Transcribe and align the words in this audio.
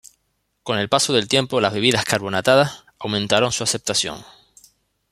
Con 0.63 0.79
el 0.79 0.89
paso 0.89 1.13
del 1.13 1.27
tiempo 1.27 1.61
las 1.61 1.73
bebidas 1.75 2.05
carbonatadas 2.05 2.85
aumentaron 2.97 3.51
su 3.51 3.63
aceptación. 3.63 4.25